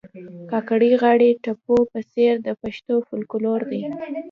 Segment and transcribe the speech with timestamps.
[0.51, 3.81] کاکړۍ غاړي ټپو په څېر د پښتو فولکور دي